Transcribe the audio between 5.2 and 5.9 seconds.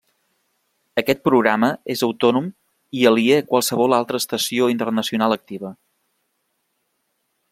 activa.